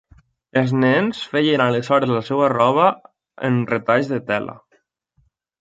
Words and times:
Els 0.61 0.71
nens 0.83 1.19
feien 1.33 1.63
aleshores 1.67 2.13
la 2.15 2.23
seva 2.31 2.49
roba 2.55 2.89
amb 3.51 3.73
retalls 3.77 4.13
de 4.15 4.23
tela. 4.33 4.61